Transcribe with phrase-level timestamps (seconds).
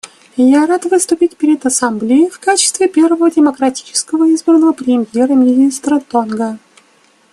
[0.37, 6.57] Я рад выступать перед Ассамблеей в качестве первого демократически избранного премьер-министра Тонга.